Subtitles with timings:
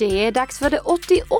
[0.00, 1.36] Det är dags för det 88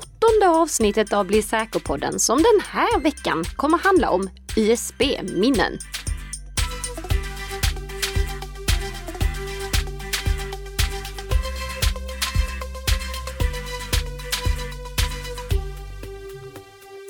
[0.47, 5.79] avsnittet av Bli säker-podden som den här veckan kommer handla om USB-minnen.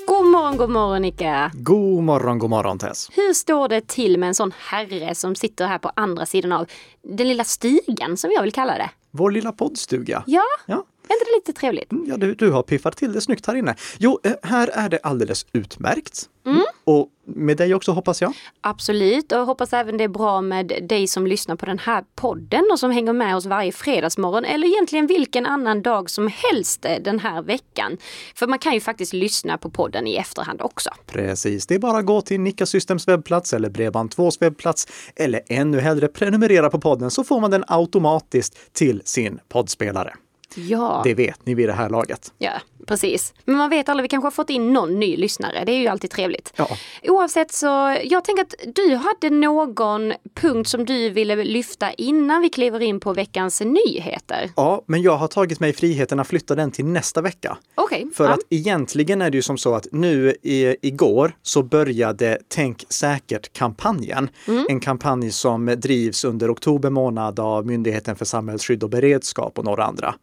[0.07, 1.51] God morgon, god morgon Nika!
[1.53, 3.09] God morgon, god morgon Tess.
[3.13, 6.65] Hur står det till med en sån herre som sitter här på andra sidan av
[7.03, 8.89] den lilla stigen som jag vill kalla det?
[9.11, 10.23] Vår lilla poddstuga.
[10.27, 11.89] Ja, Ja, är inte det lite trevligt?
[12.07, 13.75] ja du, du har piffat till det snyggt här inne.
[13.97, 16.29] Jo, eh, här är det alldeles utmärkt.
[16.45, 16.61] Mm.
[16.83, 18.33] Och med dig också hoppas jag.
[18.61, 22.03] Absolut och jag hoppas även det är bra med dig som lyssnar på den här
[22.15, 26.85] podden och som hänger med oss varje fredagsmorgon eller egentligen vilken annan dag som helst
[26.85, 27.97] eh, den här veckan.
[28.35, 30.89] För man kan ju faktiskt lyssna på podden i efterhand också.
[31.05, 35.79] Precis, det är bara att gå till Nika Systems webbplats eller Bredband2s webbplats eller ännu
[35.79, 40.13] hellre prenumerera på podden så får man den automatiskt till sin poddspelare.
[40.55, 42.33] Ja, Det vet ni vid det här laget.
[42.37, 42.51] ja
[42.87, 43.33] precis.
[43.45, 45.63] Men man vet aldrig, vi kanske har fått in någon ny lyssnare.
[45.65, 46.53] Det är ju alltid trevligt.
[46.55, 46.67] Ja.
[47.03, 52.49] Oavsett så, jag tänker att du hade någon punkt som du ville lyfta innan vi
[52.49, 54.49] kliver in på veckans nyheter.
[54.55, 57.57] Ja, men jag har tagit mig friheten att flytta den till nästa vecka.
[57.75, 58.07] Okej.
[58.15, 58.33] För ja.
[58.33, 64.29] att egentligen är det ju som så att nu i, igår så började Tänk säkert-kampanjen.
[64.47, 64.65] Mm.
[64.69, 69.83] En kampanj som drivs under oktober månad av Myndigheten för samhällsskydd och beredskap och några
[69.83, 70.15] andra.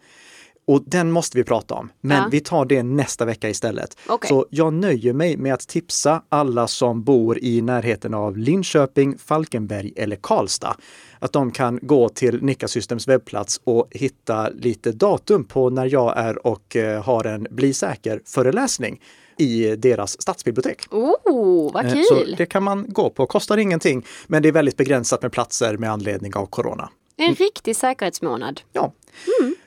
[0.69, 2.29] Och den måste vi prata om, men Ja.
[2.31, 3.97] vi tar det nästa vecka istället.
[4.09, 4.29] Okej.
[4.29, 9.93] Så jag nöjer mig med att tipsa alla som bor i närheten av Linköping, Falkenberg
[9.97, 10.77] eller Karlstad
[11.19, 16.19] att de kan gå till Nika Systems webbplats och hitta lite datum på när jag
[16.19, 19.01] är och eh, har en Bli säker-föreläsning
[19.37, 20.83] i deras stadsbibliotek.
[20.91, 22.05] Oh, vad Eh, kul!
[22.05, 25.77] Så det kan man gå på, kostar ingenting, men det är väldigt begränsat med platser
[25.77, 26.89] med anledning av corona.
[27.19, 28.61] En riktig säkerhetsmånad.
[28.73, 28.93] Ja.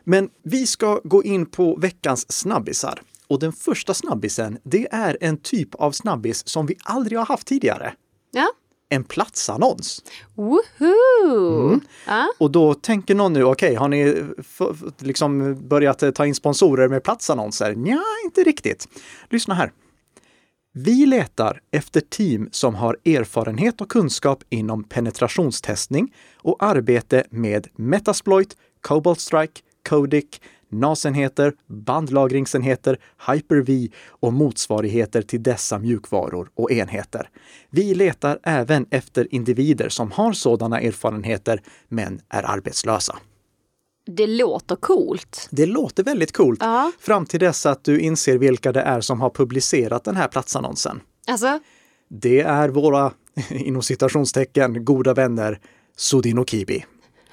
[0.04, 3.02] Men vi ska gå in på veckans snabbisar.
[3.28, 7.48] Och den första snabbisen, det är en typ av snabbis som vi aldrig har haft
[7.48, 7.94] tidigare.
[8.32, 8.48] Ja.
[8.90, 10.04] En platsannons.
[10.36, 11.68] Woohoo!
[11.68, 11.80] Mm.
[12.08, 12.28] Ja.
[12.38, 14.24] Och då tänker någon nu, okej, har ni
[15.00, 17.76] liksom börjat ta in sponsorer med platsannonser?
[17.76, 18.88] Nja, inte riktigt.
[19.30, 19.72] Lyssna här.
[20.74, 28.58] Vi letar efter team som har erfarenhet och kunskap inom penetrationstestning och arbete med Metasploit,
[28.82, 30.26] Cobalt Strike, Codic,
[30.70, 37.30] NAS-enheter, bandlagringsenheter, Hyper-V och motsvarigheter till dessa mjukvaror och enheter.
[37.70, 43.18] Vi letar även efter individer som har sådana erfarenheter men är arbetslösa.
[44.06, 45.48] Det låter coolt.
[45.52, 46.92] Det låter väldigt coolt Ja.
[47.00, 51.02] fram till dess att du inser vilka det är som har publicerat den här platsannonsen.
[51.28, 51.60] Alltså,
[52.10, 53.14] Det är våra,
[53.50, 55.60] inom citationstecken, goda vänner
[55.98, 56.86] Sudin och Kibi.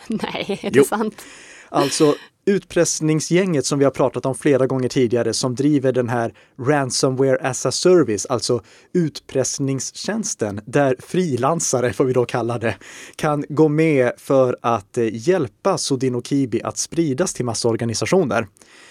[0.08, 0.84] nej, är det Jo.
[0.84, 1.22] sant?
[1.70, 2.14] Alltså
[2.46, 7.66] utpressningsgänget som vi har pratat om flera gånger tidigare som driver den här ransomware as
[7.66, 8.62] a service, alltså
[8.94, 12.76] utpressningstjänsten där frilansare, får vi då kalla det,
[13.16, 18.36] kan gå med för att hjälpa hjälpa Sodino Kibi att spridas till massorganisationer.
[18.36, 18.87] organisationer.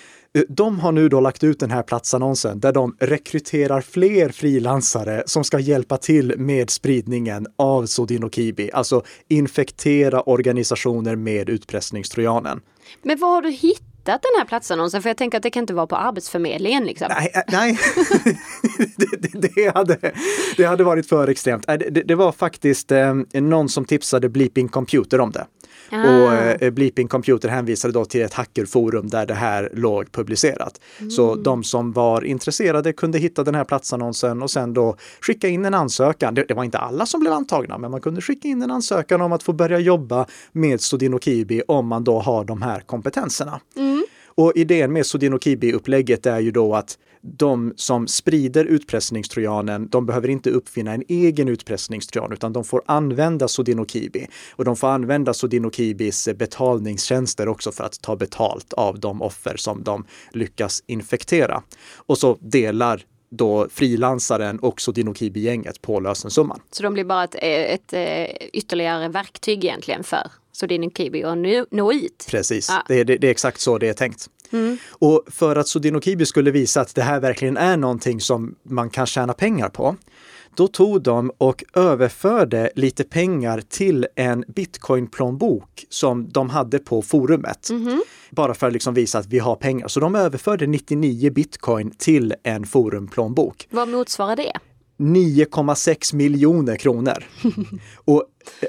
[0.49, 5.43] De har nu då lagt ut den här platsannonsen där de rekryterar fler frilansare som
[5.43, 12.61] ska hjälpa till med spridningen av Sodino Kibi, alltså infektera organisationer med utpressningstrojanen.
[13.01, 15.01] Men var har du hittat den här platsannonsen?
[15.01, 17.07] För jag tänker att det kan inte vara på Arbetsförmedlingen liksom.
[17.09, 17.79] Nej, äh, nej.
[18.97, 19.97] det, det, det, hade,
[20.57, 21.67] det hade varit för extremt.
[21.67, 25.45] Det, det, det var faktiskt eh, någon som tipsade Bleeping Computer om det.
[25.91, 26.09] Ah.
[26.09, 30.81] Och eh, Bleeping Computer hänvisade då till ett hackerforum där det här låg publicerat.
[31.09, 35.65] Så de som var intresserade kunde hitta den här platsannonsen och sen då skicka in
[35.65, 36.33] en ansökan.
[36.35, 39.21] Det, det var inte alla som blev antagna, men man kunde skicka in en ansökan
[39.21, 43.59] om att få börja jobba med Sodino Kibi om man då har de här kompetenserna.
[44.37, 50.27] Och idén med Sodino Kibi-upplägget är ju då att de som sprider utpressningstrojanen, de behöver
[50.27, 54.27] inte uppfinna en egen utpressningstrojan, utan de får använda Sodino Kibi.
[54.51, 59.21] Och de får använda Sodino Kibis eh, betalningstjänster också för att ta betalt av de
[59.21, 61.63] offer som de lyckas infektera.
[61.95, 66.59] Och så delar då frilansaren och Sodino Kibi-gänget på lösensumman.
[66.71, 70.27] Så de blir bara ett, eh, ett, ett ytterligare verktyg egentligen för
[70.59, 71.37] Sodino Kibi att
[71.71, 72.25] nå, ut.
[72.29, 72.83] Precis, Ja.
[72.87, 74.29] det, det, det är exakt så det är tänkt.
[74.89, 78.89] Och för att Sodino Kibi skulle visa att det här verkligen är någonting som man
[78.89, 79.95] kan tjäna pengar på,
[80.55, 87.69] då tog de och överförde lite pengar till en bitcoin-plånbok som de hade på forumet.
[88.29, 89.87] Bara för att liksom visa att vi har pengar.
[89.87, 93.67] Så de överförde 99 bitcoin till en forumplånbok.
[93.69, 94.51] Vad motsvarar det?
[94.97, 97.23] 9,6 miljoner kronor.
[97.95, 98.23] Och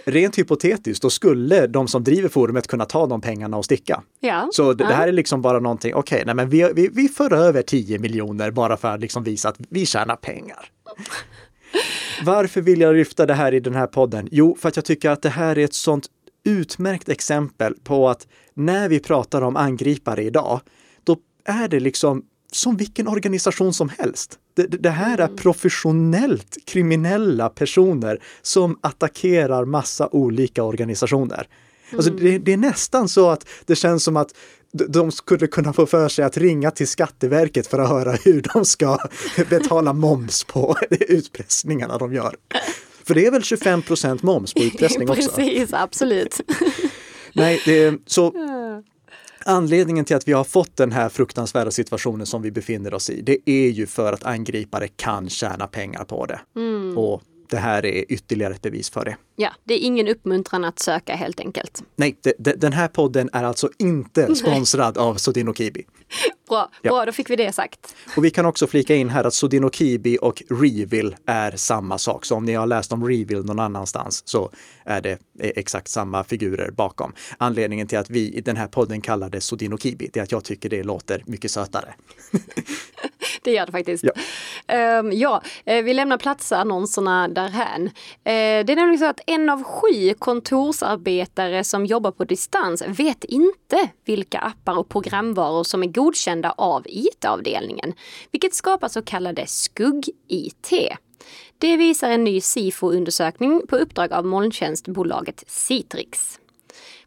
[0.05, 4.03] rent hypotetiskt, då skulle de som driver forumet kunna ta de pengarna och sticka.
[4.21, 4.49] Ja.
[4.53, 4.89] Så det, ja.
[4.89, 7.99] det här är liksom bara någonting, okej, okay, men vi, vi, vi för över 10
[7.99, 10.71] miljoner bara för att liksom visa att vi tjänar pengar.
[12.25, 14.29] Varför vill jag lyfta det här i den här podden?
[14.31, 16.07] Jo, för att jag tycker att det här är ett sånt
[16.45, 20.61] utmärkt exempel på att när vi pratar om angripare idag,
[21.05, 22.23] då är det liksom
[22.53, 24.39] som vilken organisation som helst.
[24.55, 25.37] Det, det här är mm.
[25.37, 31.49] professionellt kriminella personer som attackerar massa olika organisationer.
[31.93, 32.25] Alltså mm.
[32.25, 34.35] det, det, är nästan så att det känns som att
[34.73, 38.65] de skulle kunna få för sig att ringa till Skatteverket för att höra hur de
[38.65, 38.99] ska
[39.51, 42.37] betala moms på utpressningarna de gör.
[43.05, 45.31] För det är väl 25 procent moms på utpressning också?
[45.31, 46.41] Precis, absolut.
[47.33, 48.33] Nej, det, så
[49.50, 53.21] Anledningen till att vi har fått den här fruktansvärda situationen som vi befinner oss i,
[53.21, 56.41] det är ju för att angripare kan tjäna pengar på det.
[56.56, 56.99] Mm.
[56.99, 59.17] Och det här är ytterligare ett bevis för det.
[59.37, 61.83] Ja, det är ingen uppmuntran att söka helt enkelt.
[61.97, 65.85] Nej, det, det, den här podden är alltså inte sponsrad av Sodino Kibi.
[66.49, 66.91] Bra, ja.
[66.91, 67.95] bra, då fick vi det sagt.
[68.17, 72.25] Och vi kan också flika in här att Sodino Kibi och Revil är samma sak.
[72.25, 74.50] Så om ni har läst om Revil någon annanstans så
[74.85, 77.12] är det exakt samma figurer bakom.
[77.39, 80.33] Anledningen till att vi i den här podden kallar det Sodino Kibi, det är att
[80.33, 81.95] jag tycker det låter mycket sötare.
[83.43, 84.05] det gör det faktiskt.
[84.67, 87.83] Ja, um, ja eh, vi lämnar platsannonserna därhän.
[87.83, 87.91] Uh,
[88.25, 93.89] det är nämligen så att en av sju kontorsarbetare som jobbar på distans vet inte
[94.05, 97.94] vilka appar och programvaror som är godkända av IT-avdelningen,
[98.31, 100.73] vilket skapar så kallade skugg-IT.
[101.58, 106.40] Det visar en ny SIFO-undersökning på uppdrag av molntjänstbolaget Citrix.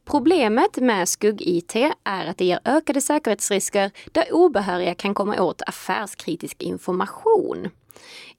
[0.05, 6.61] Problemet med skugg-IT är att det ger ökade säkerhetsrisker där obehöriga kan komma åt affärskritisk
[6.61, 7.69] information.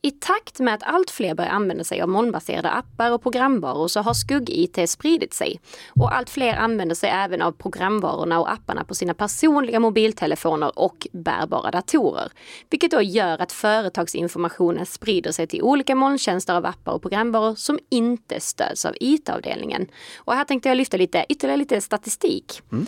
[0.04, 4.00] I takt med att allt fler börjar använda sig av molnbaserade appar och programvaror så
[4.00, 5.60] har skugg-IT spridit sig.
[6.00, 11.06] Och allt fler använder sig även av programvarorna och apparna på sina personliga mobiltelefoner och
[11.12, 12.32] bärbara datorer.
[12.70, 17.78] Vilket då gör att företagsinformationen sprider sig till olika molntjänster av appar och programvaror som
[17.88, 19.86] inte stöds av IT-avdelningen.
[20.16, 22.60] Och här tänkte jag lyfta lite, ytterligare lite statistik.
[22.72, 22.86] Mm.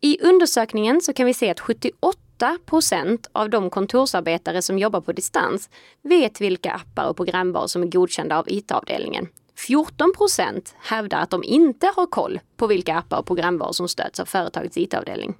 [0.00, 2.18] I undersökningen så kan vi se att 78
[2.66, 5.70] procent av de kontorsarbetare som jobbar på distans
[6.02, 9.28] vet vilka appar och programvaror som är godkända av IT-avdelningen.
[9.56, 14.20] 14 procent hävdar att de inte har koll på vilka appar och programvaror som stöds
[14.20, 15.34] av företagets IT-avdelning.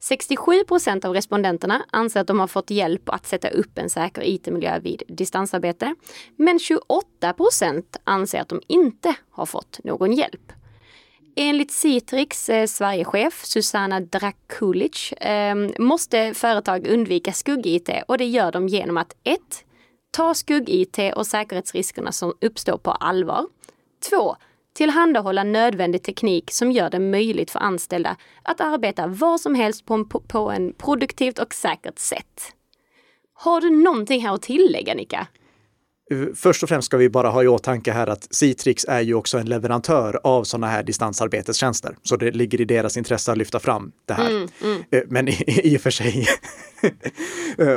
[0.00, 4.22] 67 procent av respondenterna anser att de har fått hjälp att sätta upp en säker
[4.24, 5.94] IT-miljö vid distansarbete.
[6.36, 10.52] Men 28 procent anser att de inte har fått någon hjälp.
[11.40, 18.68] Enligt Citrix eh, Sverigechef Susanna Drakulic eh, måste företag undvika skugg-IT och det gör de
[18.68, 19.40] genom att 1.
[20.10, 23.46] Ta skugg-IT och säkerhetsriskerna som uppstår på allvar.
[24.10, 24.36] 2.
[24.72, 29.94] Tillhandahålla nödvändig teknik som gör det möjligt för anställda att arbeta var som helst på
[29.94, 32.54] en, på en produktivt och säkert sätt.
[33.32, 35.26] Har du någonting här att tillägga, Nika?
[36.34, 39.38] Först och främst ska vi bara ha i åtanke här att Citrix är ju också
[39.38, 41.96] en leverantör av sådana här distansarbetestjänster.
[42.02, 44.30] Så det ligger i deras intresse att lyfta fram det här.
[44.30, 44.82] Mm, mm.
[44.90, 46.26] Eh, men i, i och för sig,
[47.58, 47.76] eh,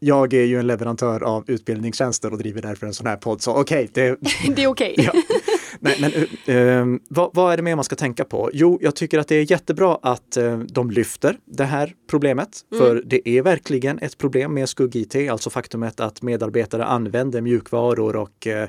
[0.00, 3.42] jag är ju en leverantör av utbildningstjänster och driver därför en sån här podd.
[3.42, 4.16] Så okej, okay, det,
[4.56, 4.94] det är okej.
[4.98, 5.04] Okay.
[5.04, 5.12] ja.
[5.80, 6.12] Men, men
[6.56, 8.50] uh, vad, vad, är det mer man ska tänka på?
[8.52, 12.48] Jo, jag tycker att det är jättebra att uh, de lyfter det här problemet.
[12.72, 12.84] Mm.
[12.84, 18.46] För det är verkligen ett problem med skugg-IT, alltså faktumet att medarbetare använder mjukvaror och
[18.46, 18.64] uh,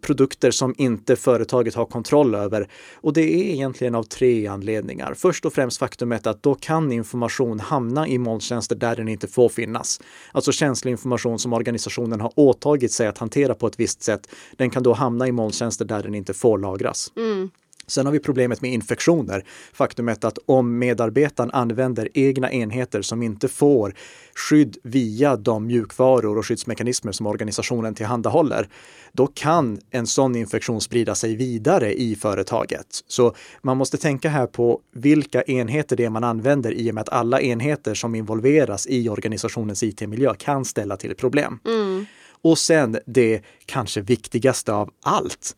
[0.00, 2.68] produkter som inte företaget har kontroll över.
[2.94, 5.14] Och det är egentligen av tre anledningar.
[5.14, 9.48] Först och främst faktumet att då kan information hamna i molntjänster där den inte får
[9.48, 10.00] finnas.
[10.32, 14.28] Alltså känslig information som organisationen har åtagit sig att hantera på ett visst sätt.
[14.56, 17.12] Den kan då hamna i molntjänster där den inte får lagras.
[17.16, 17.50] Mm.
[17.86, 19.44] Sen har vi problemet med infektioner.
[19.72, 23.94] Faktumet att om medarbetaren använder egna enheter som inte får
[24.34, 28.68] skydd via de mjukvaror och skyddsmekanismer som organisationen tillhandahåller,
[29.12, 32.86] då kan en sån infektion sprida sig vidare i företaget.
[33.06, 37.02] Så man måste tänka här på vilka enheter det är man använder i och med
[37.02, 41.58] att alla enheter som involveras i organisationens IT-miljö kan ställa till problem.
[41.66, 42.06] Mm.
[42.42, 45.56] Och sen det kanske viktigaste av allt,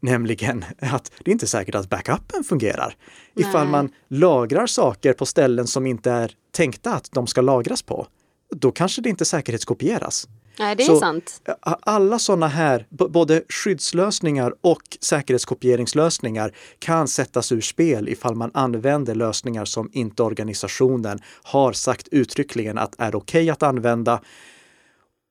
[0.00, 2.96] Nämligen att det är inte säkert att backupen fungerar.
[3.34, 3.46] Nej.
[3.48, 8.06] Ifall man lagrar saker på ställen som inte är tänkta att de ska lagras på,
[8.50, 10.28] då kanske det inte säkerhetskopieras.
[10.58, 11.42] Nej, det är Så sant.
[11.60, 19.64] Alla sådana här, både skyddslösningar och säkerhetskopieringslösningar kan sättas ur spel ifall man använder lösningar
[19.64, 24.20] som inte organisationen har sagt uttryckligen att är okej okay att använda.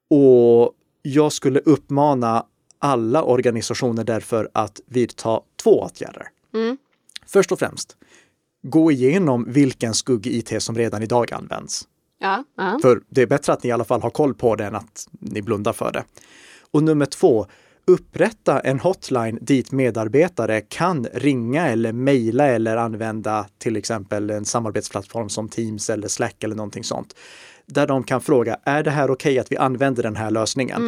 [0.10, 2.46] Och jag skulle uppmana
[2.80, 6.28] alla organisationer därför att vidta två åtgärder.
[6.54, 6.78] Mm.
[7.26, 7.98] Först och främst,
[8.64, 11.88] gå igenom vilken skugg-IT som redan idag används.
[12.20, 12.80] Ja, ja.
[12.82, 15.08] För det är bättre att ni i alla fall har koll på det än att
[15.12, 16.04] ni blundar för det.
[16.72, 17.46] Och nummer två,
[17.86, 25.30] upprätta en hotline dit medarbetare kan ringa eller mejla eller använda till exempel en samarbetsplattform
[25.30, 27.16] som Teams eller Slack eller någonting sånt.
[27.72, 30.82] Där de kan fråga, är det här okej att vi använder den här lösningen?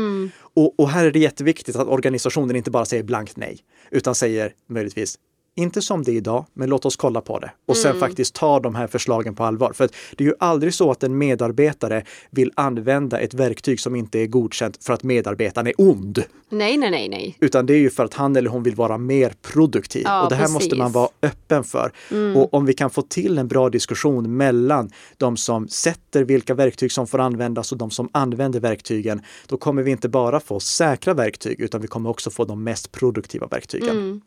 [0.54, 3.58] Och, och här är det jätteviktigt att organisationen inte bara säger blankt nej,
[3.92, 5.18] utan säger möjligtvis
[5.56, 7.52] inte som det är idag, men låt oss kolla på det.
[7.66, 9.74] Och sen faktiskt ta de här förslagen på allvar.
[9.74, 14.20] För det är ju aldrig så att en medarbetare vill använda ett verktyg som inte
[14.20, 16.24] är godkänt för att medarbetaren är ond.
[16.50, 17.38] Nej, nej, nej, nej.
[17.40, 20.04] Utan det är ju för att han eller hon vill vara mer produktiv.
[20.06, 20.78] Ja, och det här måste precis.
[20.78, 21.92] man vara öppen för.
[22.36, 26.92] Och om vi kan få till en bra diskussion mellan de som sätter vilka verktyg
[26.92, 31.14] som får användas och de som använder verktygen, då kommer vi inte bara få säkra
[31.14, 34.22] verktyg, utan vi kommer också få de mest produktiva verktygen.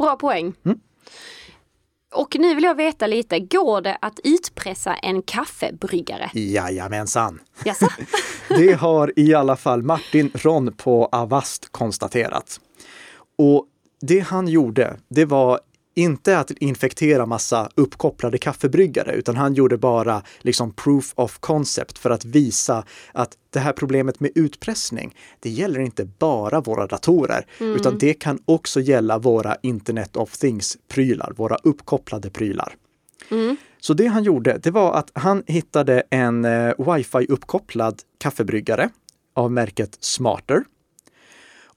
[0.00, 0.54] Bra poäng.
[2.14, 6.30] Och nu vill jag veta lite, går det att utpressa en kaffebryggare?
[6.34, 7.40] Jajamensan!
[7.64, 7.88] Jaså?
[8.48, 12.60] Det har i alla fall Martin Ron på Avast konstaterat.
[13.38, 13.66] Och
[14.00, 15.60] det han gjorde, det var
[16.00, 22.10] inte att infektera massa uppkopplade kaffebryggare, utan han gjorde bara liksom proof of concept för
[22.10, 27.98] att visa att det här problemet med utpressning, det gäller inte bara våra datorer, utan
[27.98, 32.74] det kan också gälla våra Internet of Things-prylar, våra uppkopplade prylar.
[33.80, 38.90] Så det han gjorde, det var att han hittade en eh, wifi-uppkopplad kaffebryggare
[39.34, 40.64] av märket Smarter.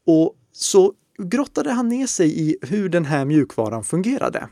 [0.06, 4.48] Och så grottade han ner sig i hur den här mjukvaran fungerade.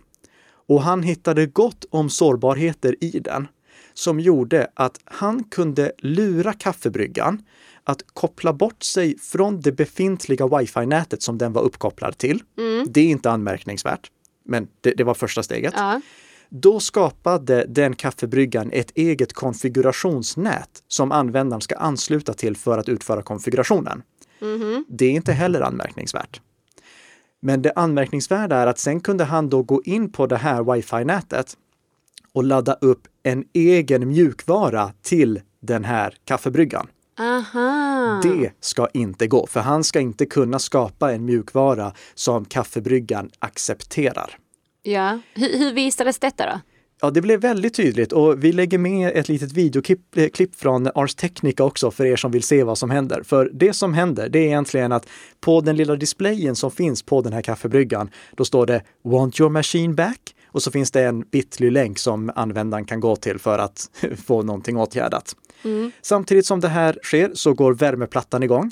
[0.68, 3.48] Och han hittade gott om sårbarheter i den
[3.94, 7.44] som gjorde att han kunde lura kaffebryggan
[7.84, 12.44] att koppla bort sig från det befintliga wifi-nätet som den var uppkopplad till.
[12.88, 14.12] Det är inte anmärkningsvärt,
[14.46, 15.74] men det, det var första steget.
[15.78, 16.02] Ja.
[16.50, 23.22] Då skapade den kaffebryggan ett eget konfigurationsnät som användaren ska ansluta till för att utföra
[23.22, 24.04] konfigurationen.
[24.88, 26.42] Det är inte heller anmärkningsvärt.
[27.42, 31.58] Men det anmärkningsvärda är att sen kunde han då gå in på det här wifi-nätet
[32.34, 36.88] och ladda upp en egen mjukvara till den här kaffebryggan.
[37.20, 38.20] Aha.
[38.24, 44.38] Det ska inte gå, för han ska inte kunna skapa en mjukvara som kaffebryggan accepterar.
[44.82, 45.20] Ja.
[45.34, 46.60] Hur, hur visades detta då?
[47.04, 51.16] Ja, det blev väldigt tydligt och vi lägger med ett litet videoklipp eh, från Ars
[51.16, 53.24] Technica också för er som vill se vad som händer.
[53.24, 55.08] För det som händer, det är egentligen att
[55.40, 59.50] på den lilla displayen som finns på den här kaffebryggan, då står det “Want your
[59.50, 63.90] machine back?” och så finns det en bitly-länk som användaren kan gå till för att
[64.26, 65.36] få någonting åtgärdat.
[66.02, 68.72] Samtidigt som det här sker så går värmeplattan igång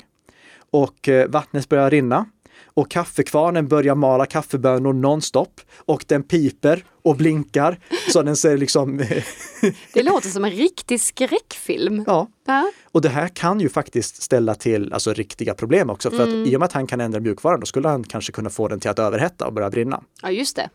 [0.70, 2.26] och eh, vattnet börjar rinna
[2.74, 7.78] och kaffekvarnen börjar mala kaffebönor nonstop och den piper och blinkar
[8.12, 8.98] så den ser liksom,
[9.92, 12.04] Det låter som en riktig skräckfilm.
[12.06, 12.28] ja.
[12.46, 12.70] Ja.
[12.92, 16.10] Och det här kan ju faktiskt ställa till alltså, riktiga problem också.
[16.10, 18.50] För att i och med att han kan ändra mjukvaran, då skulle han kanske kunna
[18.50, 20.02] få den till att överhetta och börja brinna.
[20.22, 20.68] ja, just det.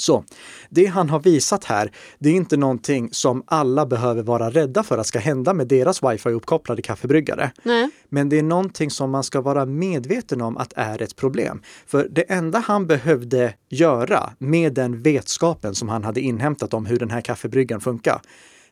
[0.00, 0.24] Så
[0.68, 4.98] det han har visat här, det är inte någonting som alla behöver vara rädda för
[4.98, 7.52] att ska hända med deras wifi-uppkopplade kaffebryggare.
[7.62, 7.90] Nej.
[8.08, 11.62] Men det är någonting som man ska vara medveten om att är ett problem.
[11.86, 16.98] För det enda han behövde göra med den vetskapen som han hade inhämtat om hur
[16.98, 18.20] den här kaffebryggan funkar,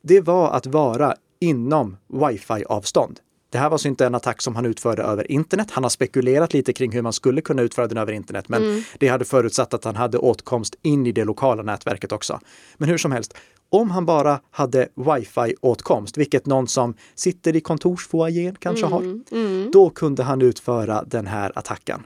[0.02, 3.20] det var att vara inom wifi-avstånd.
[3.50, 5.70] Det här var alltså inte en attack som han utförde över internet.
[5.70, 9.08] Han har spekulerat lite kring hur man skulle kunna utföra den över internet, men det
[9.08, 12.40] hade förutsatt att han hade åtkomst in i det lokala nätverket också.
[12.76, 13.34] Men hur som helst,
[13.70, 19.20] om han bara hade wifi-åtkomst, vilket någon som sitter i kontorsfoajén kanske har,
[19.70, 22.02] då kunde han utföra den här attacken.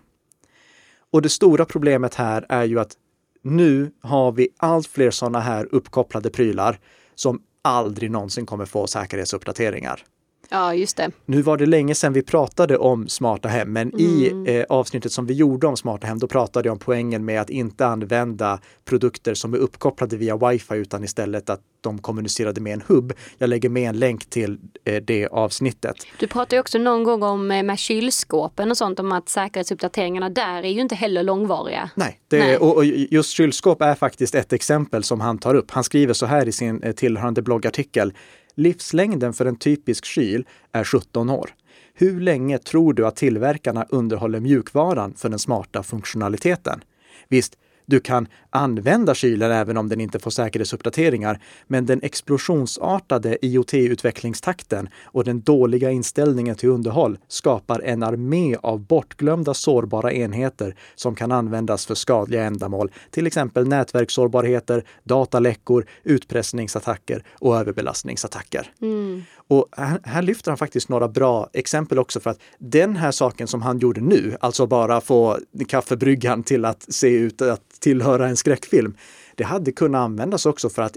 [1.11, 2.97] Och det stora problemet här är ju att
[3.43, 6.79] nu har vi allt fler sådana här uppkopplade prylar
[7.15, 10.05] som aldrig någonsin kommer få säkerhetsuppdateringar.
[10.53, 11.11] Ja, just det.
[11.27, 15.27] Nu var det länge sedan vi pratade om smarta hem, men i eh, avsnittet som
[15.27, 19.35] vi gjorde om smarta hem, då pratade jag om poängen med att inte använda produkter
[19.35, 23.13] som är uppkopplade via wifi, utan istället att de kommunicerade med en hubb.
[23.39, 25.97] Jag lägger med en länk till eh, det avsnittet.
[26.19, 30.63] Du pratade också någon gång om eh, med kylskåpen och sånt om att säkerhetsuppdateringarna där
[30.63, 31.91] är ju inte heller långvariga.
[31.95, 32.57] Nej, det, Nej.
[32.57, 35.71] Och, och just kylskåp är faktiskt ett exempel som han tar upp.
[35.71, 38.13] Han skriver så här i sin eh, tillhörande bloggartikel.
[38.55, 41.51] Livslängden för en typisk kyl är 17 år.
[41.95, 46.85] Hur länge tror du att tillverkarna underhåller mjukvaran för den smarta funktionaliteten?
[47.29, 54.89] Visst, du kan använda kylen även om den inte får säkerhetsuppdateringar, men den explosionsartade IoT-utvecklingstakten
[55.05, 61.33] och den dåliga inställningen till underhåll skapar en armé av bortglömda sårbara enheter som kan
[61.33, 68.73] användas för skadliga ändamål, till exempel nätverkssårbarheter, dataläckor, utpressningsattacker och överbelastningsattacker.
[68.81, 69.23] Mm.
[69.49, 73.47] Och här, här, lyfter han faktiskt några bra exempel också för att den här saken
[73.47, 78.37] som han gjorde nu, alltså bara få kaffebryggan till att se ut att tillhöra en
[78.37, 78.97] skräckfilm,
[79.35, 80.97] det hade kunnat användas också för att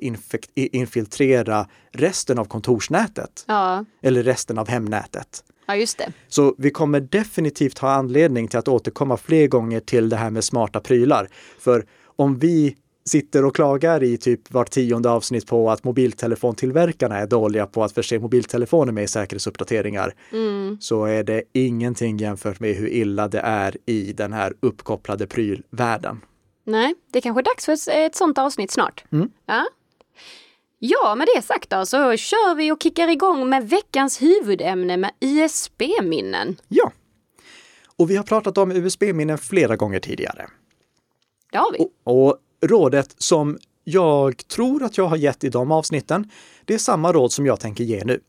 [0.56, 3.46] infiltrera resten av kontorsnätet.
[3.48, 3.86] Ja.
[4.02, 5.44] Eller resten av hemnätet.
[5.68, 6.12] Ja, just det.
[6.28, 10.44] Så vi kommer definitivt ha anledning till att återkomma fler gånger till det här med
[10.44, 11.30] smarta prylar.
[11.60, 11.86] För
[12.16, 12.76] om vi
[13.10, 17.92] sitter och klagar i typ vart tionde avsnitt på att mobiltelefontillverkarna är dåliga på att
[17.92, 20.78] förse mobiltelefoner med säkerhetsuppdateringar, mm.
[20.82, 26.22] så är det ingenting jämfört med hur illa det är i den här uppkopplade prylvärlden.
[26.64, 29.04] Nej, det är kanske är dags för ett sånt avsnitt snart.
[29.12, 29.30] Mm.
[29.46, 29.66] Ja.
[30.80, 35.12] ja, med det sagt då så kör vi och kickar igång med veckans huvudämne med
[35.20, 36.56] USB-minnen.
[36.68, 36.92] Ja,
[37.98, 40.48] och vi har pratat om USB-minnen flera gånger tidigare.
[41.52, 41.80] Det har vi.
[42.04, 46.30] Och, och rådet som jag tror att jag har gett i de avsnitten,
[46.66, 48.20] det är samma råd som jag tänker ge nu.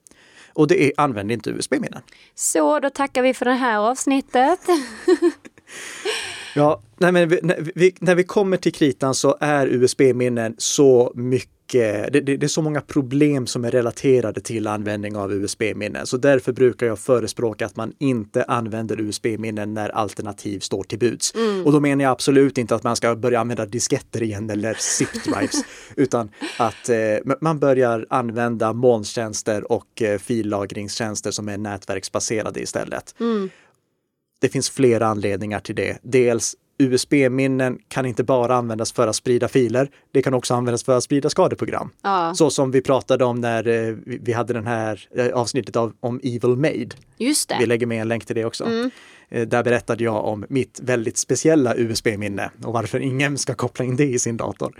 [0.52, 2.02] Och det är använd inte USB-minnen.
[2.34, 4.60] Så, då tackar vi för det här avsnittet.
[6.56, 11.12] ja, nej men vi, när, vi, när vi kommer till kritan så är USB-minnen så
[11.14, 16.06] mycket det, det, det, är så många problem som är relaterade till användning av USB-minnen.
[16.06, 21.34] Så därför brukar jag förespråka att man inte använder USB-minnen när alternativ står till buds.
[21.34, 21.66] Mm.
[21.66, 25.64] Och då menar jag absolut inte att man ska börja använda disketter igen eller zip-drives,
[25.96, 33.14] utan att eh, man börjar använda molntjänster och eh, fillagringstjänster som är nätverksbaserade istället.
[33.20, 33.50] Mm.
[34.46, 35.98] Det finns flera anledningar till det.
[36.02, 39.90] Dels USB-minnen kan inte bara användas för att sprida filer.
[40.12, 41.90] Det kan också användas för att sprida skadeprogram.
[42.02, 42.34] Ja.
[42.34, 46.20] Så som vi pratade om när eh, vi hade den här eh, avsnittet av, om
[46.22, 46.88] Evil Made.
[47.18, 47.56] Just det.
[47.60, 48.64] Vi lägger med en länk till det också.
[48.64, 48.90] Mm.
[49.28, 53.96] Eh, där berättade jag om mitt väldigt speciella USB-minne och varför ingen ska koppla in
[53.96, 54.74] det i sin dator.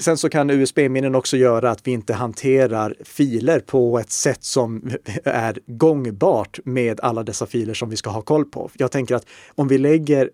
[0.00, 4.90] Sen så kan USB-minnen också göra att vi inte hanterar filer på ett sätt som
[5.24, 8.70] är gångbart med alla dessa filer som vi ska ha koll på.
[8.74, 10.30] Jag tänker att om vi lägger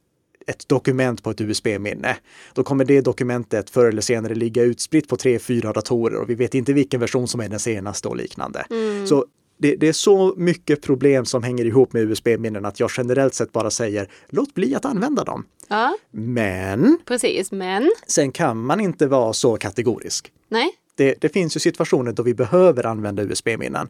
[0.47, 2.17] ett dokument på ett USB-minne,
[2.55, 6.35] då kommer det dokumentet förr eller senare ligga utspritt på tre, fyra datorer och vi
[6.35, 8.67] vet inte vilken version som är den senaste och liknande.
[8.71, 9.07] Mm.
[9.07, 9.25] Så
[9.61, 13.53] det, det, är så mycket problem som hänger ihop med USB-minnen att jag generellt sett
[13.53, 15.45] bara säger låt bli att använda dem.
[15.69, 15.97] Ja.
[16.11, 20.33] Men, Precis, men sen kan man inte vara så kategorisk.
[20.49, 20.71] Nej.
[20.95, 23.89] Det, det, finns ju situationer då vi behöver använda USB-minnen.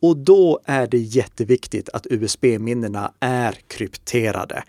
[0.00, 4.62] Och då är det jätteviktigt att USB-minnena är krypterade.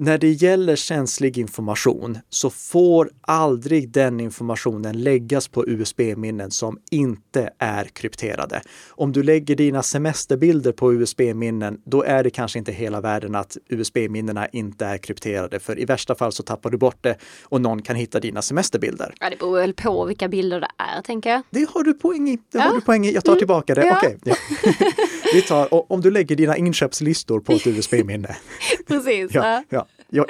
[0.00, 7.50] När det gäller känslig information så får aldrig den informationen läggas på USB-minnen som inte
[7.58, 8.60] är krypterade.
[8.90, 13.56] Om du lägger dina semesterbilder på USB-minnen, då är det kanske inte hela världen att
[13.68, 17.82] USB-minnena inte är krypterade, för i värsta fall så tappar du bort det och någon
[17.82, 19.14] kan hitta dina semesterbilder.
[19.20, 21.42] Ja, det beror väl på vilka bilder det är, tänker jag.
[21.50, 22.36] Det har du poäng i.
[22.36, 22.60] Det ja.
[22.60, 23.12] har du poäng i.
[23.12, 23.38] Jag tar mm.
[23.38, 23.86] tillbaka det.
[23.86, 23.96] Ja.
[23.96, 24.18] Okej.
[24.20, 24.34] Okay.
[24.78, 24.86] Ja.
[25.34, 28.36] Vi tar, om du lägger dina inköpslistor på ett USB-minne.
[28.86, 29.34] Precis.
[29.34, 29.86] ja, ja.
[30.10, 30.26] Jag,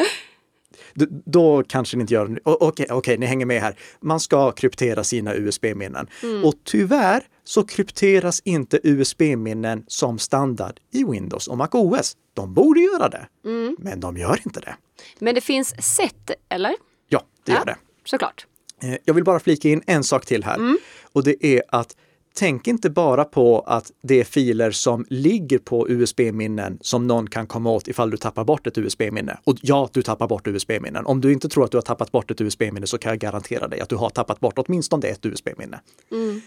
[1.25, 2.41] då kanske ni inte gör det.
[2.45, 3.79] Okej, okay, okay, ni hänger med här.
[4.01, 6.07] Man ska kryptera sina USB-minnen.
[6.23, 6.45] Mm.
[6.45, 12.17] Och tyvärr så krypteras inte USB-minnen som standard i Windows och MacOS.
[12.35, 13.77] De borde göra det, mm.
[13.79, 14.77] men de gör inte det.
[15.19, 16.75] Men det finns sätt, eller?
[17.09, 17.77] Ja, det ja, gör det.
[18.05, 18.47] Såklart.
[18.83, 20.79] Eh, jag vill bara flika in en sak till här mm.
[21.13, 21.97] och det är att
[22.39, 27.47] tänk inte bara på att det är filer som ligger på USB-minnen som någon kan
[27.47, 29.39] komma åt ifall du tappar bort ett USB-minne.
[29.45, 31.07] Och ja, du tappar bort USB-minnen.
[31.07, 33.69] Om du inte tror att du har tappat bort ett USB-minne så kan jag garantera
[33.69, 35.81] dig att du har tappat bort åtminstone ett USB-minne.
[36.13, 36.41] Mm.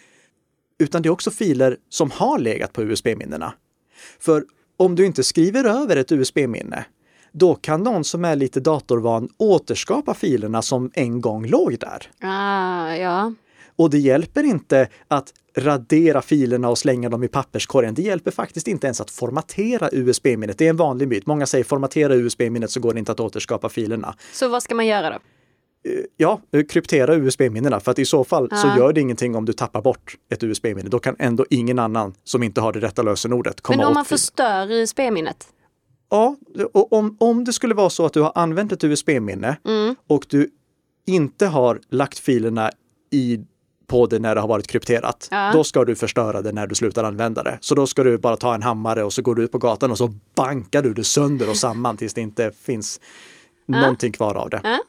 [0.80, 3.54] Utan det är också filer som har legat på USB-minnena.
[4.20, 4.46] För
[4.78, 6.86] om du inte skriver över ett USB-minne,
[7.32, 12.12] då kan någon som är lite datorvan återskapa filerna som en gång låg där.
[12.22, 13.34] Ah, ja.
[13.82, 17.94] Och det hjälper inte att radera filerna och slänga dem i papperskorgen.
[17.94, 20.58] Det hjälper faktiskt inte ens att formatera USB-minnet.
[20.58, 21.26] Det är en vanlig myt.
[21.26, 24.16] Många säger formatera USB-minnet så går det inte att återskapa filerna.
[24.34, 25.16] Så vad ska man göra då?
[25.90, 28.58] Eh, ja, kryptera USB-minnena för att i så fall ja.
[28.58, 30.90] så gör det ingenting om du tappar bort ett USB-minne.
[30.90, 33.94] Då kan ändå ingen annan som inte har det rätta lösenordet komma åt Men om
[33.94, 35.48] man förstör USB-minnet?
[36.10, 36.36] Ja,
[36.74, 39.96] och om, om det skulle vara så att du har använt ett USB-minne mm.
[40.08, 40.50] och du
[41.06, 42.72] inte har lagt filerna
[43.12, 43.40] i
[43.92, 45.28] på det när det har varit krypterat.
[45.32, 45.52] Ja.
[45.54, 47.58] Då ska du förstöra det när du slutar använda det.
[47.62, 49.92] Så då ska du bara ta en hammare och så går du ut på gatan
[49.92, 53.00] och så bankar du det sönder och samman tills det inte finns
[53.66, 53.82] ja.
[53.82, 54.62] någonting kvar av det.
[54.64, 54.80] Ja.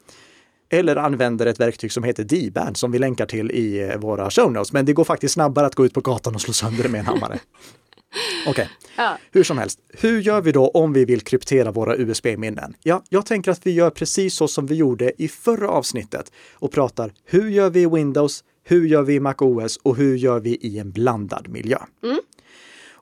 [0.70, 4.52] eller använder ett verktyg som heter D-band som vi länkar till i eh, våra show
[4.52, 4.72] notes.
[4.72, 6.98] Men det går faktiskt snabbare att gå ut på gatan och slå sönder det med
[6.98, 7.38] en hammare.
[8.46, 8.66] Okej, okay.
[8.96, 9.18] ja.
[9.32, 9.78] hur som helst.
[9.88, 12.74] Hur gör vi då om vi vill kryptera våra USB-minnen?
[12.82, 16.72] Ja, jag tänker att vi gör precis så som vi gjorde i förra avsnittet och
[16.72, 20.54] pratar hur gör vi i Windows, hur gör vi i MacOS och hur gör vi
[20.54, 21.78] i en blandad miljö?
[22.02, 22.18] Mm.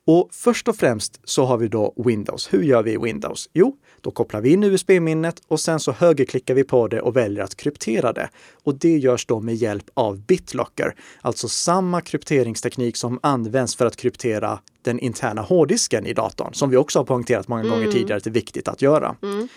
[0.05, 2.53] Och först och främst så har vi då Windows.
[2.53, 3.51] Hur gör vi i Windows?
[3.53, 7.45] Jo, då kopplar vi in USB-minnet och sen så högerklickar vi på det och väljer
[7.45, 8.31] att kryptera det.
[8.65, 13.97] Och det görs då med hjälp av BitLocker, alltså samma krypteringsteknik som används för att
[13.97, 17.73] kryptera den interna hårddisken i datorn, som vi också har poängterat många mm.
[17.73, 19.17] gånger tidigare att det är viktigt att göra.
[19.23, 19.49] Mm.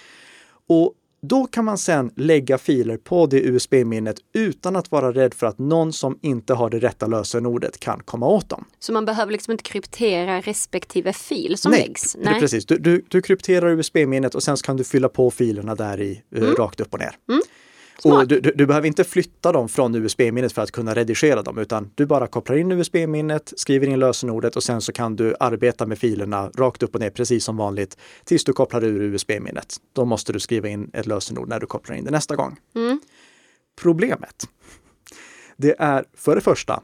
[0.68, 0.94] Och
[1.28, 5.60] då kan man sedan lägga filer på det USB-minnet utan att vara rädd för att
[5.60, 8.66] någon som inte har det rätta lösenordet kan komma åt dem.
[8.80, 12.16] Så man behöver liksom inte kryptera respektive fil som Nej, läggs?
[12.20, 12.66] Nej, precis.
[12.66, 16.44] Du, du, du krypterar USB-minnet och sen kan du fylla på filerna där i eh,
[16.44, 16.56] mm.
[16.56, 17.16] rakt upp och ner.
[17.30, 17.42] Mm.
[18.04, 21.58] Och du, du, du, behöver inte flytta dem från USB-minnet för att kunna redigera dem,
[21.58, 25.86] utan du bara kopplar in USB-minnet, skriver in lösenordet och sen så kan du arbeta
[25.86, 29.76] med filerna rakt upp och ner precis som vanligt tills du kopplar ur USB-minnet.
[29.94, 32.60] Då måste du skriva in ett lösenord när du kopplar in det nästa gång.
[32.76, 33.00] Mm.
[33.82, 34.44] Problemet,
[35.58, 36.84] det är för det första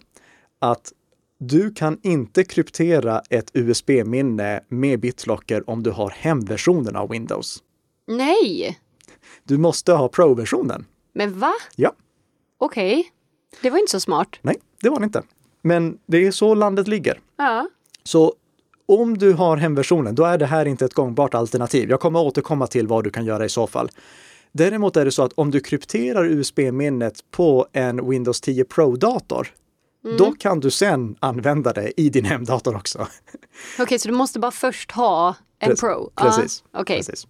[0.59, 0.93] att
[1.39, 7.63] du kan inte kryptera ett USB-minne med BitLocker om du har hemversionen av Windows.
[8.07, 8.79] Nej!
[9.43, 10.85] Du måste ha Pro-versionen.
[11.13, 11.53] Men va?
[11.75, 11.93] Ja.
[12.57, 12.99] Okej.
[12.99, 13.11] Okay.
[13.61, 14.39] Det var inte så smart.
[14.41, 15.23] Nej, det var det inte.
[15.61, 17.19] Men det är så landet ligger.
[17.37, 17.69] Ja.
[18.03, 18.33] Så
[18.85, 21.89] om du har hemversionen, då är det här inte ett gångbart alternativ.
[21.89, 23.89] Jag kommer återkomma till vad du kan göra i så fall.
[24.51, 29.47] Däremot är det så att om du krypterar USB-minnet på en Windows 10 Pro-dator,
[30.05, 30.17] mm.
[30.17, 32.99] då kan du sen använda det i din hemdator också.
[32.99, 35.81] Okej, okay, så du måste bara först ha en Precis.
[35.81, 36.11] Pro?
[36.15, 36.63] Precis.
[36.71, 36.97] Ah, okay.
[36.97, 37.27] Precis.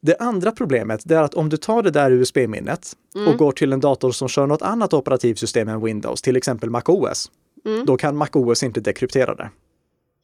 [0.00, 3.28] Det andra problemet är att om du tar det där USB-minnet mm.
[3.28, 7.30] och går till en dator som kör något annat operativsystem än Windows, till exempel MacOS,
[7.64, 7.86] mm.
[7.86, 9.50] då kan MacOS inte dekryptera det.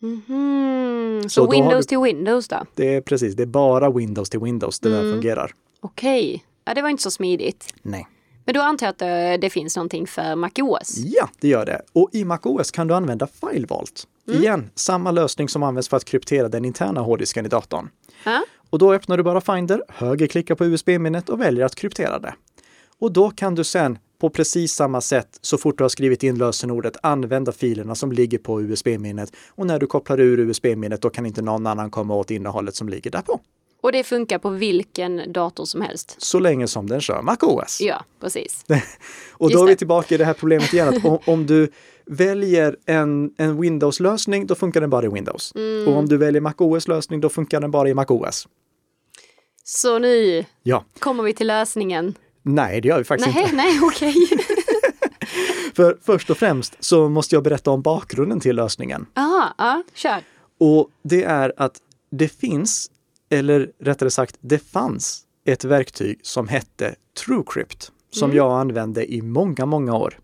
[0.03, 1.23] Mm.
[1.23, 1.89] Så, Så Windows du...
[1.89, 2.57] till Windows då?
[2.75, 5.13] Det är precis, det är bara Windows till Windows det där mm.
[5.13, 5.53] fungerar.
[5.81, 6.41] Okej, okay.
[6.65, 7.75] ja, det var inte så smidigt.
[7.83, 8.07] Nej.
[8.45, 10.97] Men då antar jag att det, det finns någonting för MacOS?
[10.97, 11.83] Ja, det gör det.
[11.93, 14.07] Och i MacOS kan du använda FileVault.
[14.29, 14.41] Mm.
[14.41, 17.89] Igen, samma lösning som används för att kryptera den interna hårddisken i datorn.
[18.25, 18.45] Ja.
[18.71, 22.35] Och då öppnar du bara Finder, högerklickar på USB-minnet och väljer att kryptera det.
[22.99, 26.39] Och då kan du sen på precis samma sätt, så fort du har skrivit in
[26.39, 29.33] lösenordet, använda filerna som ligger på USB-minnet.
[29.49, 32.89] Och när du kopplar ur USB-minnet, då kan inte någon annan komma åt innehållet som
[32.89, 33.41] ligger där på.
[33.81, 36.17] Och det funkar på vilken dator som helst?
[36.19, 37.81] Så länge som den kör MacOS.
[37.81, 38.65] Ja, precis.
[39.31, 41.69] och då är vi tillbaka i det här problemet igen, att om, om du
[42.07, 45.53] väljer en, en Windows-lösning, då funkar den bara i Windows.
[45.55, 45.89] Mm.
[45.89, 48.49] Och om du väljer MacOS-lösning, då funkar den bara i MacOS.
[49.65, 50.85] Så nu ja.
[50.99, 52.15] kommer vi till lösningen.
[52.43, 53.57] Nej, det gör vi faktiskt nej, inte.
[53.57, 54.15] Nej, okej.
[54.33, 54.39] Okay.
[55.75, 59.07] För först och främst så måste jag berätta om bakgrunden till lösningen.
[59.15, 60.23] Ja, ja, kör.
[60.61, 61.79] Och det är att
[62.11, 62.91] det finns,
[63.31, 68.37] eller rättare sagt, det fanns ett verktyg som hette TrueCrypt som mm.
[68.37, 70.19] jag använde i många, många år.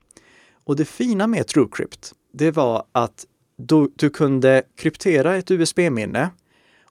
[0.70, 6.30] Och det fina med TrueCrypt, det var att du, du kunde kryptera ett USB-minne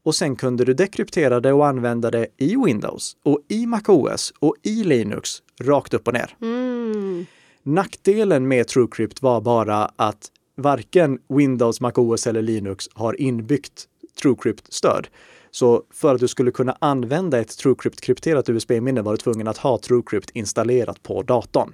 [0.03, 4.55] och sen kunde du dekryptera det och använda det i Windows och i MacOS och
[4.63, 5.29] i Linux
[5.61, 6.35] rakt upp och ner.
[6.41, 7.25] Mm.
[7.63, 13.87] Nackdelen med TrueCrypt var bara att varken Windows, MacOS eller Linux har inbyggt
[14.21, 15.07] TrueCrypt-stöd.
[15.51, 19.77] Så för att du skulle kunna använda ett TrueCrypt-krypterat USB-minne var du tvungen att ha
[19.77, 21.73] TrueCrypt installerat på datorn.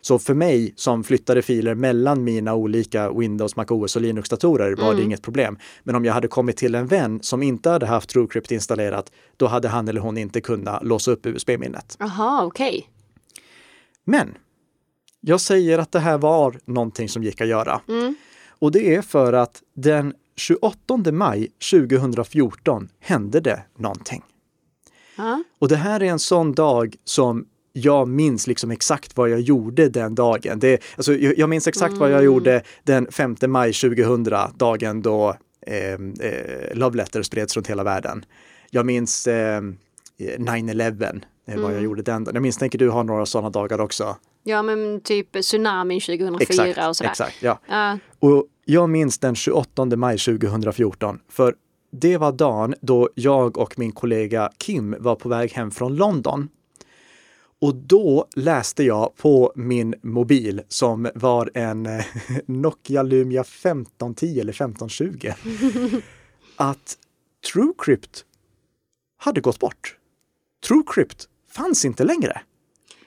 [0.00, 4.96] Så för mig som flyttade filer mellan mina olika Windows, MacOS och Linux-datorer var mm.
[4.96, 5.58] det inget problem.
[5.82, 9.46] Men om jag hade kommit till en vän som inte hade haft TrueCrypt installerat, då
[9.46, 11.96] hade han eller hon inte kunnat låsa upp USB-minnet.
[11.98, 12.68] Jaha, okej.
[12.68, 12.82] Okay.
[14.04, 14.34] Men
[15.20, 17.80] jag säger att det här var någonting som gick att göra.
[17.88, 18.14] Mm.
[18.48, 24.22] Och det är för att den 28 maj 2014 hände det någonting.
[25.16, 25.42] Ja.
[25.58, 27.46] Och det här är en sån dag som
[27.78, 30.58] jag minns liksom exakt vad jag gjorde den dagen.
[30.58, 32.00] Det, alltså, jag, jag minns exakt mm.
[32.00, 32.26] vad jag mm.
[32.26, 34.24] gjorde den 5 maj 2000,
[34.56, 35.36] dagen då
[35.66, 38.24] eh, eh, Love Letter spreds runt hela världen.
[38.70, 39.60] Jag minns eh,
[40.18, 41.62] 9-11, eh, mm.
[41.62, 42.34] vad jag gjorde den dagen.
[42.34, 44.16] Jag misstänker du har några sådana dagar också.
[44.44, 47.10] Ja, men typ tsunamin 2004 exakt, och sådär.
[47.10, 47.58] Exakt, ja.
[47.70, 47.98] Uh.
[48.18, 51.54] Och jag minns den 28 maj 2014, för
[51.90, 56.48] det var dagen då jag och min kollega Kim var på väg hem från London.
[57.60, 62.04] Och då läste jag på min mobil som var en eh,
[62.46, 65.32] Nokia Lumia 1510 eller 1520
[66.56, 66.98] att
[67.52, 68.24] TrueCrypt
[69.18, 69.96] hade gått bort.
[70.66, 72.40] TrueCrypt fanns inte längre.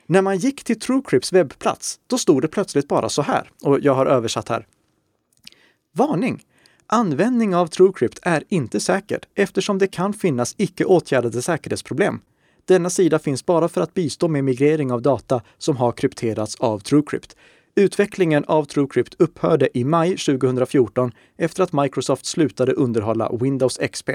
[0.06, 3.94] När man gick till TrueCrypts webbplats, då stod det plötsligt bara så här, och jag
[3.94, 4.68] har översatt här.
[5.94, 6.46] Varning!
[6.88, 12.20] Användning av TrueCrypt är inte säkert eftersom det kan finnas icke åtgärdade säkerhetsproblem.
[12.66, 16.80] Denna sida finns bara för att bistå med migrering av data som har krypterats av
[16.80, 17.36] TrueCrypt.
[17.76, 24.10] Utvecklingen av TrueCrypt upphörde i maj 2014 efter att Microsoft slutade underhålla Windows XP.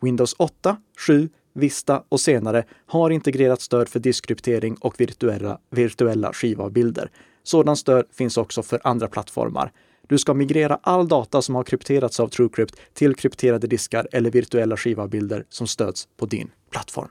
[0.00, 0.76] Windows 8,
[1.06, 7.10] 7, Vista och senare har integrerat stöd för diskryptering och virtuella, virtuella skivavbilder.
[7.42, 9.72] Sådant stöd finns också för andra plattformar.
[10.08, 14.76] Du ska migrera all data som har krypterats av TrueCrypt till krypterade diskar eller virtuella
[14.76, 17.08] skivavbilder som stöds på din plattform.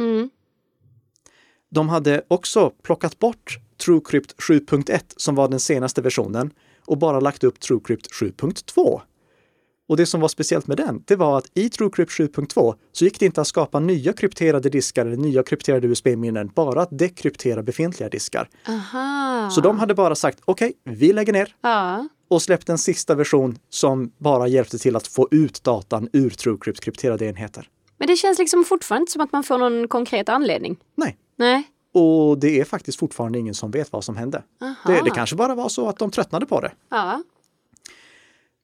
[0.00, 0.30] Mm.
[1.70, 6.50] De hade också plockat bort TrueCrypt 7.1 som var den senaste versionen
[6.86, 9.00] och bara lagt upp TrueCrypt 7.2.
[9.88, 13.20] Och det som var speciellt med den, det var att i TrueCrypt 7.2 så gick
[13.20, 18.08] det inte att skapa nya krypterade diskar eller nya krypterade USB-minnen, bara att dekryptera befintliga
[18.08, 18.48] diskar.
[18.68, 19.50] Aha.
[19.50, 22.08] Så de hade bara sagt okej, okay, vi lägger ner Ja.
[22.28, 26.80] och släppt en sista version som bara hjälpte till att få ut datan ur TrueCrypts
[26.80, 27.68] krypterade enheter.
[28.00, 30.76] Men det känns liksom fortfarande inte som att man får någon konkret anledning.
[30.94, 31.62] Nej, Nej.
[31.94, 34.42] och det är faktiskt fortfarande ingen som vet vad som hände.
[34.86, 36.72] Det, det kanske bara var så att de tröttnade på det.
[36.88, 37.22] Ja.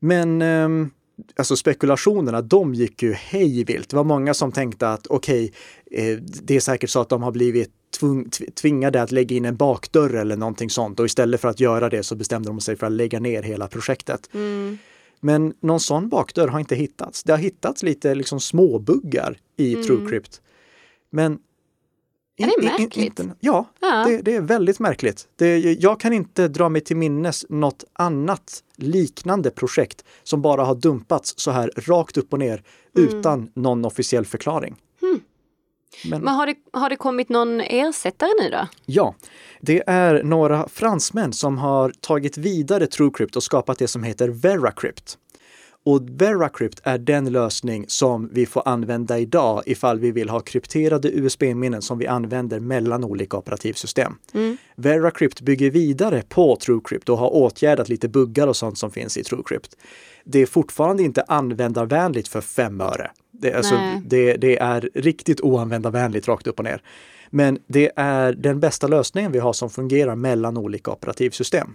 [0.00, 0.90] Men ehm,
[1.36, 3.88] alltså spekulationerna, de gick ju hej vilt.
[3.88, 5.52] Det var många som tänkte att okej,
[5.90, 9.44] eh, det är säkert så att de har blivit tvung, tv- tvingade att lägga in
[9.44, 12.76] en bakdörr eller någonting sånt och istället för att göra det så bestämde de sig
[12.76, 14.30] för att lägga ner hela projektet.
[14.34, 14.78] Mm.
[15.20, 17.22] Men någon sån bakdörr har inte hittats.
[17.22, 19.86] Det har hittats lite liksom småbuggar i Mm.
[19.86, 20.40] TrueCrypt.
[21.10, 21.38] Men
[22.38, 23.18] Ja, det är in- in- märkligt.
[23.20, 24.04] inte- ja, Ja.
[24.08, 25.28] det, det är väldigt märkligt.
[25.36, 30.74] Det, jag kan inte dra mig till minnes något annat liknande projekt som bara har
[30.74, 32.62] dumpats så här rakt upp och ner
[32.98, 33.08] Mm.
[33.18, 34.76] utan någon officiell förklaring.
[36.04, 38.68] Men, Men har det, har det kommit någon ersättare nu då?
[38.86, 39.14] ja,
[39.60, 45.18] det är några fransmän som har tagit vidare TrueCrypt och skapat det som heter VeraCrypt.
[45.86, 51.08] Och VeraCrypt är den lösning som vi får använda idag ifall vi vill ha krypterade
[51.08, 54.14] USB-minnen som vi använder mellan olika operativsystem.
[54.76, 59.24] VeraCrypt bygger vidare på TrueCrypt och har åtgärdat lite buggar och sånt som finns i
[59.24, 59.76] TrueCrypt.
[60.24, 63.10] Det är fortfarande inte användarvänligt för fem öre.
[63.32, 66.82] Det, alltså, det, det är riktigt oanvändarvänligt rakt upp och ner.
[67.30, 71.74] Men det är den bästa lösningen vi har som fungerar mellan olika operativsystem.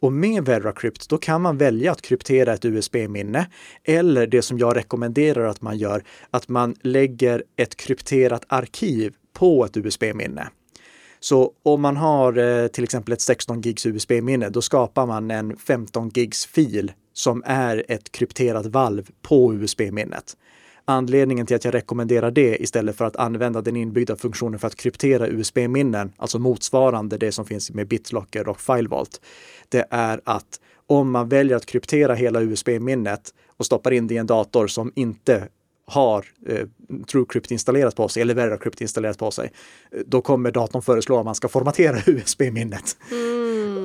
[0.00, 3.46] Och med VeraCrypt, då kan man välja att kryptera ett USB-minne
[3.84, 9.64] eller det som jag rekommenderar att man gör, att man lägger ett krypterat arkiv på
[9.64, 10.48] ett USB-minne.
[11.20, 15.56] Så om man har eh, till exempel ett 16 gigs USB-minne, då skapar man en
[15.56, 20.36] 15 gigs fil som är ett krypterat valv på USB-minnet.
[20.90, 24.76] Anledningen till att jag rekommenderar det istället för att använda den inbyggda funktionen för att
[24.76, 29.20] kryptera USB-minnen, alltså motsvarande det som finns med BitLocker och FileVault,
[29.68, 34.16] det är att om man väljer att kryptera hela USB-minnet och stoppar in det i
[34.16, 35.48] en dator som inte
[35.86, 36.66] har eh,
[37.06, 39.52] TrueCrypt installerat på sig eller VeraCrypt installerat på sig,
[39.92, 42.96] eh, då kommer datorn föreslå att man ska formatera USB-minnet.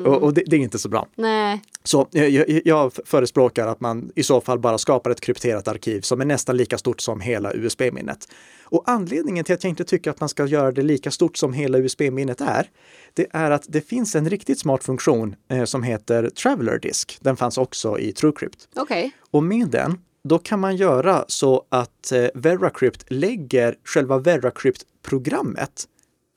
[0.06, 1.08] Och, och det, det är inte så bra.
[1.16, 1.62] Nej.
[1.84, 6.02] Så eh, jag, jag förespråkar att man i så fall bara skapar ett krypterat arkiv
[6.02, 8.28] som är nästan lika stort som hela USB-minnet.
[8.64, 11.54] Och anledningen till att jag inte tycker att man ska göra det lika stort som
[11.54, 12.70] hela USB-minnet är,
[13.14, 17.18] det är att det finns en riktigt smart funktion eh, som heter Traveler Disk.
[17.22, 18.68] Den fanns också i TrueCrypt.
[18.76, 19.12] Okej.
[19.32, 25.88] Och med den, då kan man göra så att eh, VeraCrypt lägger själva VeraCrypt-programmet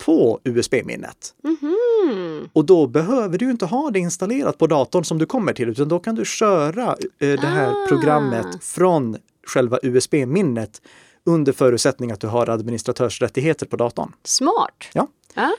[0.04, 1.34] på USB-minnet.
[1.44, 2.48] Mhm.
[2.52, 5.88] Och då behöver du inte ha det installerat på datorn som du kommer till, utan
[5.88, 6.86] då kan du köra
[7.18, 7.86] eh, det här Ah.
[7.88, 10.82] programmet från själva USB-minnet
[11.24, 14.12] under förutsättning att du har administratörsrättigheter på datorn.
[14.24, 14.84] Smart.
[14.92, 15.06] Ja.
[15.34, 15.56] Ja.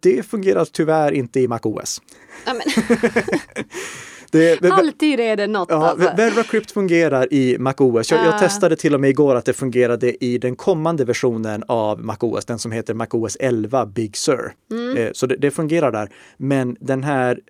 [0.00, 2.02] Det fungerar tyvärr inte i MacOS.
[2.46, 2.52] Ja,
[4.32, 6.12] men, Det, alltid är det något Ja, alltså.
[6.16, 8.10] VeraCrypt fungerar i MacOS.
[8.10, 8.38] Jag, jag Ah.
[8.38, 12.58] testade till och med igår att det fungerade i den kommande versionen av MacOS, den
[12.58, 14.52] som heter MacOS 11 Big Sur.
[14.70, 14.96] Mm.
[14.96, 16.08] Eh, Så det, det fungerar där.
[16.36, 17.40] Men den här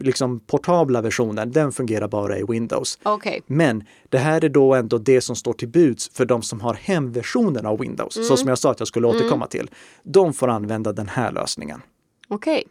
[0.00, 2.98] liksom portabla versionen, den fungerar bara i Windows.
[3.02, 3.42] Okej.
[3.46, 6.74] Men det här är då ändå det som står till buds för de som har
[6.74, 8.28] hemversionen av Windows, Mm.
[8.28, 9.70] så som jag sa att jag skulle återkomma till.
[10.02, 11.82] De får använda den här lösningen.
[12.28, 12.64] Okej.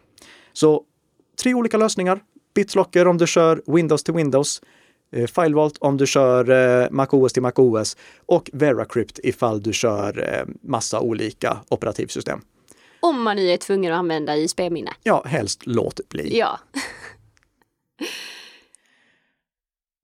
[0.54, 0.84] Så
[1.44, 2.20] tre olika lösningar.
[2.58, 4.62] BitLocker om du kör Windows till Windows,
[5.12, 10.54] eh, FileVault om du kör eh, MacOS till MacOS och VeraCrypt ifall du kör eh,
[10.62, 12.42] massa olika operativsystem.
[13.00, 14.92] Om man nu är tvungen att använda ISP-minne.
[15.04, 16.38] Ja, helst låt bli.
[16.38, 16.60] Ja.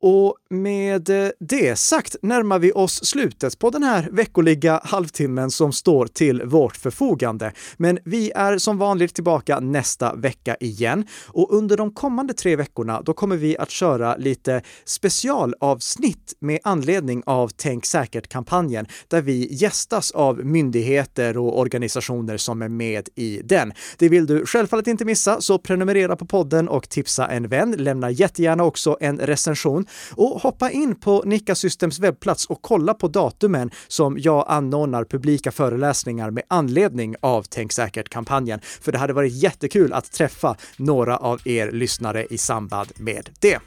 [0.05, 5.73] Och med eh, det sagt närmar vi oss slutet på den här veckoliga halvtimmen som
[5.73, 7.51] står till vårt förfogande.
[7.77, 13.01] Men vi är som vanligt tillbaka nästa vecka igen och under de kommande tre veckorna
[13.01, 20.11] då kommer vi att köra lite specialavsnitt med anledning av Tänk säkert-kampanjen där vi gästas
[20.11, 23.73] av myndigheter och organisationer som är med i den.
[23.97, 27.71] Det vill du självfallet inte missa, så prenumerera på podden och tipsa en vän.
[27.77, 33.07] Lämna jättegärna också en recension och hoppa in på Nika Systems webbplats och kolla på
[33.07, 38.59] datumen som jag anordnar publika föreläsningar med anledning av Tänk säkert-kampanjen.
[38.81, 43.59] För det hade varit jättekul att träffa några av er lyssnare i samband med det.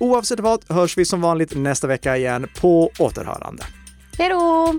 [0.00, 3.64] Oavsett vad hörs vi som vanligt nästa vecka igen på återhörande.
[4.18, 4.74] Hej då!